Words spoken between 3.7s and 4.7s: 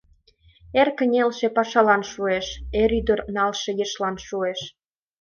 ешлан шуэш.